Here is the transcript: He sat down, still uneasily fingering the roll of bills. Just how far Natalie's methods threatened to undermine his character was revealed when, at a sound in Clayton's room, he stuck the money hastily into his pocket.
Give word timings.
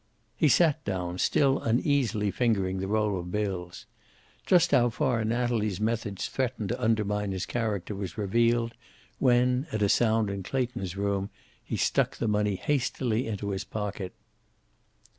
He 0.35 0.47
sat 0.47 0.83
down, 0.83 1.19
still 1.19 1.61
uneasily 1.61 2.31
fingering 2.31 2.79
the 2.79 2.87
roll 2.87 3.19
of 3.19 3.29
bills. 3.31 3.85
Just 4.47 4.71
how 4.71 4.89
far 4.89 5.23
Natalie's 5.23 5.79
methods 5.79 6.27
threatened 6.27 6.69
to 6.69 6.81
undermine 6.81 7.31
his 7.31 7.45
character 7.45 7.93
was 7.93 8.17
revealed 8.17 8.73
when, 9.19 9.67
at 9.71 9.83
a 9.83 9.89
sound 9.89 10.31
in 10.31 10.41
Clayton's 10.41 10.97
room, 10.97 11.29
he 11.63 11.77
stuck 11.77 12.17
the 12.17 12.27
money 12.27 12.55
hastily 12.55 13.27
into 13.27 13.51
his 13.51 13.63
pocket. 13.63 14.15